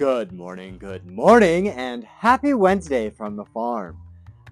[0.00, 3.98] Good morning, good morning, and happy Wednesday from the farm.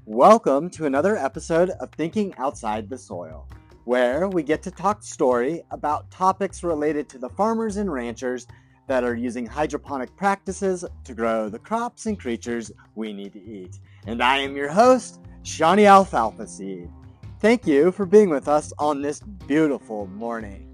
[0.04, 3.48] Welcome to another episode of Thinking Outside the Soil,
[3.84, 8.46] where we get to talk story about topics related to the farmers and ranchers
[8.88, 13.78] that are using hydroponic practices to grow the crops and creatures we need to eat.
[14.06, 16.92] And I am your host, Seany Alfalfaseed.
[17.40, 20.67] Thank you for being with us on this beautiful morning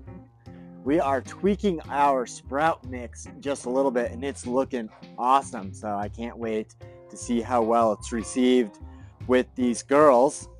[0.85, 5.73] we are tweaking our sprout mix just a little bit and it's looking awesome.
[5.73, 6.75] So I can't wait
[7.09, 8.81] to see how well it's received
[9.27, 10.51] with these girls.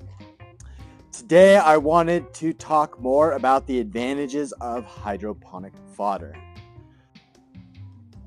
[1.11, 6.35] Today I wanted to talk more about the advantages of hydroponic fodder.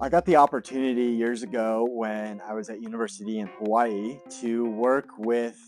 [0.01, 5.09] I got the opportunity years ago when I was at university in Hawaii to work
[5.19, 5.61] with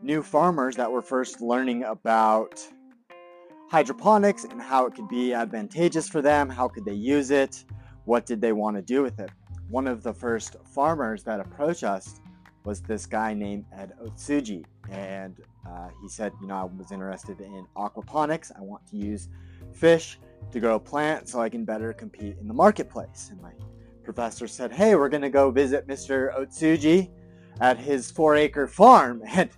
[0.00, 2.58] new farmers that were first learning about
[3.68, 7.64] hydroponics and how it could be advantageous for them, how could they use it,
[8.04, 9.30] what did they want to do with it.
[9.68, 12.20] One of the first farmers that approached us
[12.64, 17.40] was this guy named Ed Otsuji, and uh, he said, you know, I was interested
[17.40, 18.50] in aquaponics.
[18.56, 19.28] I want to use
[19.72, 20.18] fish
[20.50, 23.28] to grow plants so I can better compete in the marketplace.
[23.30, 23.52] And my
[24.02, 26.34] professor said, hey, we're going to go visit Mr.
[26.38, 27.10] Otsuji
[27.60, 29.22] at his four acre farm.
[29.34, 29.50] And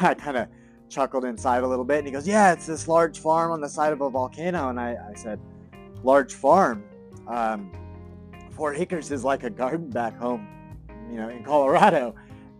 [0.00, 0.48] I kind of
[0.92, 3.68] chuckled inside a little bit and he goes, Yeah, it's this large farm on the
[3.68, 4.68] side of a volcano.
[4.68, 5.40] And I, I said,
[6.04, 6.84] Large farm?
[7.26, 7.72] Um,
[8.50, 10.46] four is like a garden back home,
[11.10, 12.14] you know, in Colorado.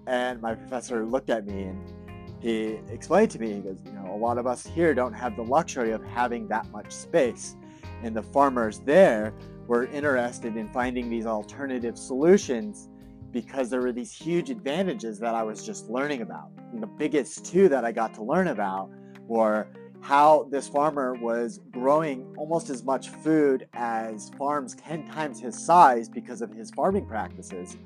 [0.06, 1.92] And my professor looked at me and
[2.40, 5.36] he explained to me, he goes, You know, a lot of us here don't have
[5.36, 7.56] the luxury of having that much space.
[8.02, 9.32] And the farmers there
[9.68, 12.88] were interested in finding these alternative solutions
[13.30, 16.50] because there were these huge advantages that I was just learning about.
[16.72, 18.90] The biggest two that I got to learn about
[19.26, 19.66] were
[20.00, 26.08] how this farmer was growing almost as much food as farms 10 times his size
[26.08, 27.76] because of his farming practices.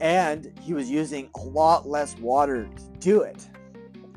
[0.00, 3.46] And he was using a lot less water to do it.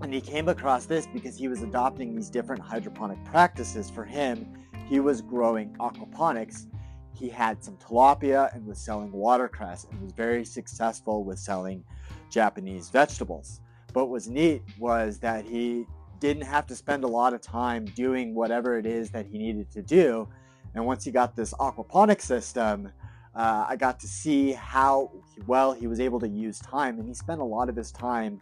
[0.02, 3.90] And he came across this because he was adopting these different hydroponic practices.
[3.90, 4.52] For him,
[4.88, 6.66] he was growing aquaponics
[7.14, 11.84] he had some tilapia and was selling watercress and was very successful with selling
[12.30, 13.62] Japanese vegetables.
[13.94, 15.86] But what was neat was that he
[16.20, 19.70] didn't have to spend a lot of time doing whatever it is that he needed
[19.72, 20.28] to do.
[20.74, 22.92] And once he got this aquaponic system,
[23.36, 25.12] uh, I got to see how
[25.48, 27.00] well he was able to use time.
[27.00, 28.42] And he spent a lot of his time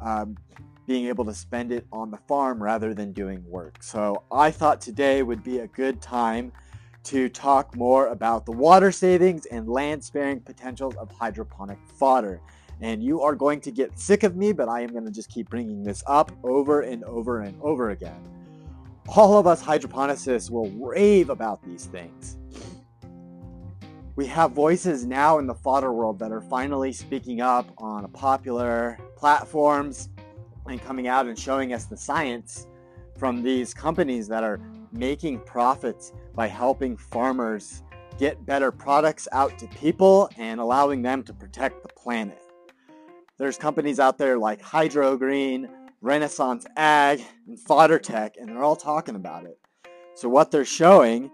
[0.00, 0.36] um,
[0.86, 3.82] being able to spend it on the farm rather than doing work.
[3.82, 6.52] So I thought today would be a good time
[7.04, 12.40] to talk more about the water savings and land sparing potentials of hydroponic fodder.
[12.80, 15.30] And you are going to get sick of me, but I am going to just
[15.30, 18.20] keep bringing this up over and over and over again.
[19.08, 22.38] All of us hydroponicists will rave about these things.
[24.14, 28.98] We have voices now in the fodder world that are finally speaking up on popular
[29.16, 30.10] platforms
[30.66, 32.66] and coming out and showing us the science
[33.16, 34.60] from these companies that are
[34.92, 37.82] making profits by helping farmers
[38.18, 42.41] get better products out to people and allowing them to protect the planet.
[43.42, 45.68] There's companies out there like Hydrogreen,
[46.00, 49.58] Renaissance Ag, and Fodder Tech, and they're all talking about it.
[50.14, 51.28] So, what they're showing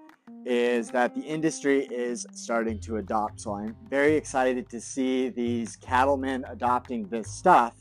[0.47, 3.42] is that the industry is starting to adopt.
[3.42, 7.74] So, I'm very excited to see these cattlemen adopting this stuff.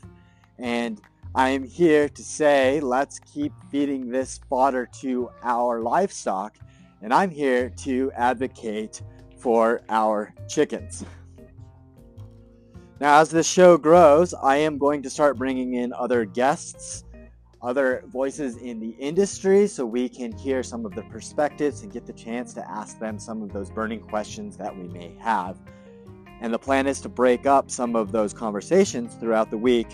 [0.58, 1.00] And
[1.34, 6.58] I am here to say, let's keep feeding this fodder to our livestock.
[7.00, 9.00] And I'm here to advocate
[9.38, 11.02] for our chickens.
[13.00, 17.04] Now, as this show grows, I am going to start bringing in other guests,
[17.62, 22.06] other voices in the industry, so we can hear some of the perspectives and get
[22.06, 25.60] the chance to ask them some of those burning questions that we may have.
[26.40, 29.88] And the plan is to break up some of those conversations throughout the week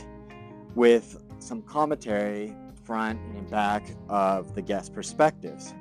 [0.74, 5.74] with some commentary front and back of the guest perspectives.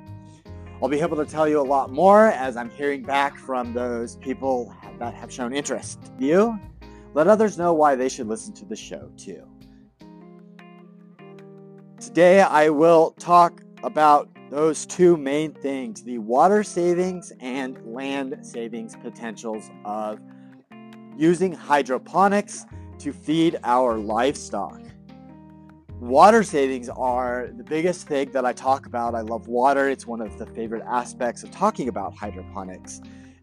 [0.82, 4.16] I'll be able to tell you a lot more as I'm hearing back from those
[4.16, 6.12] people that have shown interest.
[6.18, 6.58] You
[7.14, 9.46] let others know why they should listen to the show too.
[12.00, 18.94] Today, I will talk about those two main things the water savings and land savings
[18.96, 20.20] potentials of
[21.16, 22.66] using hydroponics
[22.98, 24.80] to feed our livestock.
[26.00, 29.14] Water savings are the biggest thing that I talk about.
[29.14, 33.00] I love water, it's one of the favorite aspects of talking about hydroponics.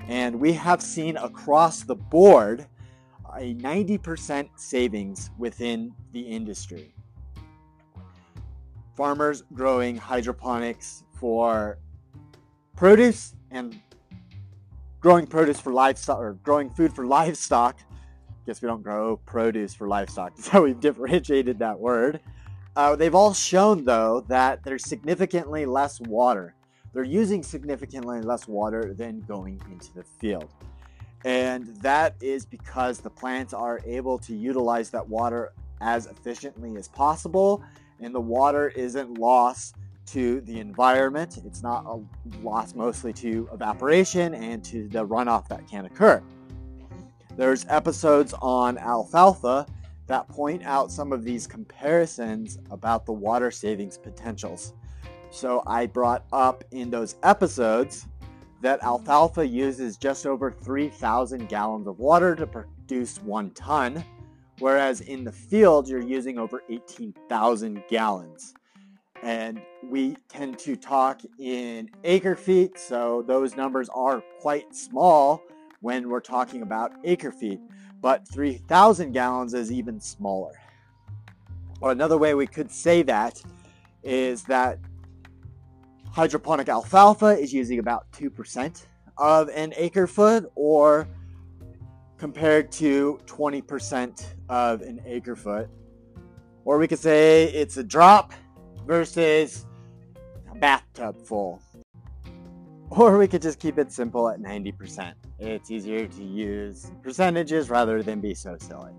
[0.07, 2.67] And we have seen across the board
[3.37, 6.93] a 90% savings within the industry.
[8.95, 11.77] Farmers growing hydroponics for
[12.75, 13.79] produce and
[14.99, 17.79] growing produce for livestock or growing food for livestock.
[18.45, 20.33] Guess we don't grow produce for livestock.
[20.47, 22.19] How we've differentiated that word.
[22.75, 26.55] Uh, they've all shown, though, that there's significantly less water.
[26.93, 30.53] They're using significantly less water than going into the field.
[31.23, 36.87] And that is because the plants are able to utilize that water as efficiently as
[36.87, 37.63] possible,
[37.99, 39.75] and the water isn't lost
[40.07, 41.39] to the environment.
[41.45, 46.21] It's not uh, a loss mostly to evaporation and to the runoff that can occur.
[47.37, 49.65] There's episodes on alfalfa
[50.07, 54.73] that point out some of these comparisons about the water savings potentials.
[55.29, 58.07] So I brought up in those episodes
[58.61, 64.03] that alfalfa uses just over 3,000 gallons of water to produce one ton,
[64.59, 68.53] whereas in the field you're using over 18,000 gallons.
[69.23, 75.43] And we tend to talk in acre feet, so those numbers are quite small
[75.81, 77.59] when we're talking about acre feet,
[78.01, 80.53] but 3,000 gallons is even smaller.
[81.81, 83.41] Or another way we could say that
[84.03, 84.79] is that
[86.11, 88.85] hydroponic alfalfa is using about 2%
[89.17, 91.07] of an acre foot, or
[92.17, 95.69] compared to 20% of an acre foot.
[96.65, 98.33] Or we could say it's a drop
[98.85, 99.65] versus
[100.51, 101.61] a bathtub full.
[102.91, 105.13] Or we could just keep it simple at 90%.
[105.39, 108.91] It's easier to use percentages rather than be so silly.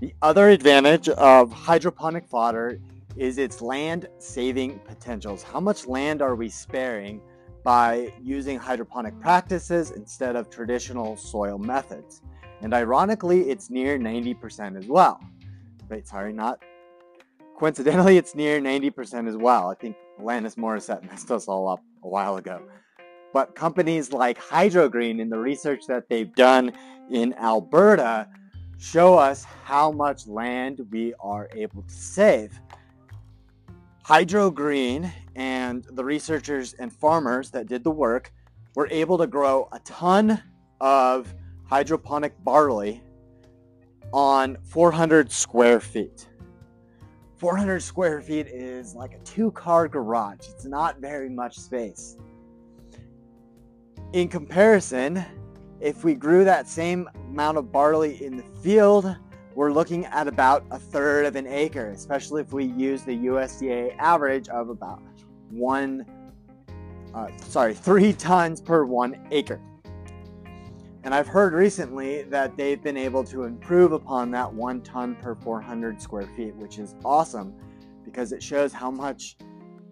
[0.00, 2.80] The other advantage of hydroponic fodder
[3.16, 5.42] is its land saving potentials.
[5.42, 7.20] How much land are we sparing
[7.64, 12.22] by using hydroponic practices instead of traditional soil methods?
[12.60, 15.20] And ironically, it's near 90% as well.
[15.88, 16.60] Wait, sorry, not
[17.62, 19.70] Coincidentally, it's near 90% as well.
[19.70, 22.60] I think Alanis Morissette messed us all up a while ago.
[23.32, 26.72] But companies like Hydrogreen, in the research that they've done
[27.08, 28.26] in Alberta,
[28.78, 32.58] show us how much land we are able to save.
[34.04, 38.32] Hydrogreen and the researchers and farmers that did the work
[38.74, 40.42] were able to grow a ton
[40.80, 41.32] of
[41.64, 43.00] hydroponic barley
[44.12, 46.28] on 400 square feet.
[47.36, 50.48] 400 square feet is like a two car garage.
[50.48, 52.16] It's not very much space.
[54.12, 55.24] In comparison,
[55.80, 59.16] if we grew that same amount of barley in the field,
[59.54, 63.96] we're looking at about a third of an acre, especially if we use the USDA
[63.98, 65.02] average of about
[65.50, 66.06] one,
[67.14, 69.60] uh, sorry, three tons per one acre.
[71.04, 75.34] And I've heard recently that they've been able to improve upon that one ton per
[75.34, 77.52] 400 square feet, which is awesome
[78.04, 79.36] because it shows how much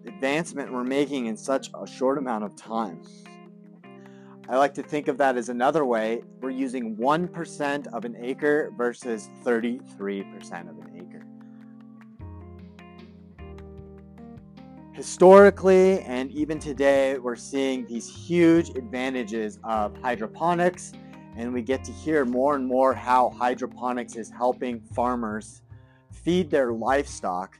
[0.05, 3.01] advancement we're making in such a short amount of time.
[4.49, 6.23] I like to think of that as another way.
[6.41, 11.25] We're using 1% of an acre versus 33% of an acre.
[14.93, 20.93] Historically and even today, we're seeing these huge advantages of hydroponics
[21.37, 25.61] and we get to hear more and more how hydroponics is helping farmers
[26.11, 27.57] feed their livestock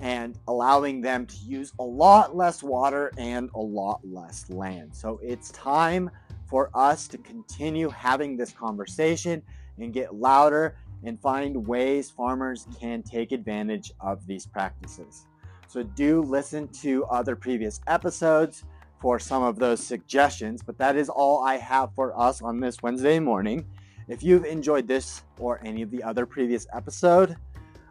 [0.00, 4.94] and allowing them to use a lot less water and a lot less land.
[4.94, 6.10] So it's time
[6.46, 9.42] for us to continue having this conversation
[9.78, 15.26] and get louder and find ways farmers can take advantage of these practices.
[15.68, 18.64] So do listen to other previous episodes
[19.00, 22.82] for some of those suggestions, but that is all I have for us on this
[22.82, 23.66] Wednesday morning.
[24.08, 27.36] If you've enjoyed this or any of the other previous episode,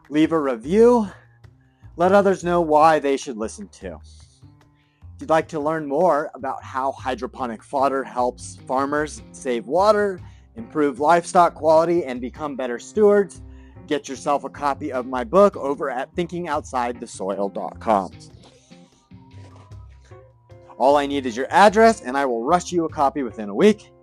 [0.10, 1.10] leave a review.
[1.98, 4.00] Let others know why they should listen to.
[5.16, 10.20] If you'd like to learn more about how hydroponic fodder helps farmers save water,
[10.58, 13.42] improve livestock quality, and become better stewards,
[13.88, 18.12] get yourself a copy of my book over at thinkingoutsidethesoil.com.
[20.78, 23.56] All I need is your address, and I will rush you a copy within a
[23.56, 23.94] week.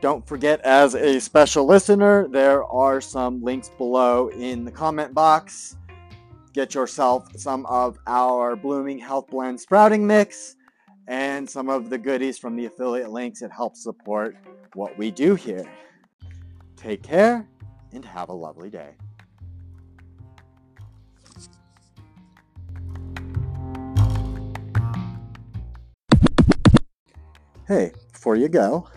[0.00, 5.76] Don't forget, as a special listener, there are some links below in the comment box.
[6.52, 10.56] Get yourself some of our Blooming Health Blend sprouting mix
[11.08, 14.36] and some of the goodies from the affiliate links that help support
[14.74, 15.64] what we do here.
[16.76, 17.48] Take care
[17.92, 18.90] and have a lovely day.
[27.66, 28.88] Hey, before you go,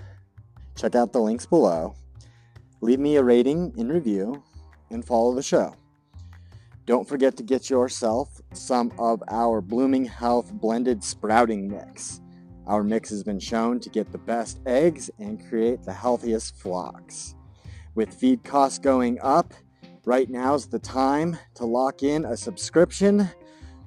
[0.75, 1.95] check out the links below.
[2.81, 4.43] Leave me a rating and review
[4.89, 5.73] and follow the show.
[6.85, 12.21] Don't forget to get yourself some of our Blooming Health blended sprouting mix.
[12.67, 17.33] Our mix has been shown to get the best eggs and create the healthiest flocks.
[17.95, 19.51] With feed costs going up,
[20.05, 23.29] right now's the time to lock in a subscription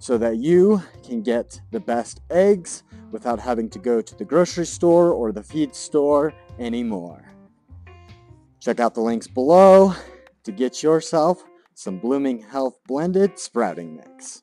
[0.01, 4.67] so that you can get the best eggs without having to go to the grocery
[4.67, 7.33] store or the feed store anymore.
[8.59, 9.95] Check out the links below
[10.43, 11.45] to get yourself
[11.79, 14.43] some Blooming Health blended sprouting mix.